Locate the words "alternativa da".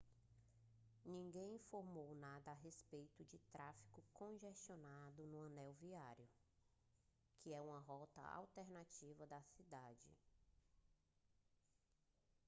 8.29-9.39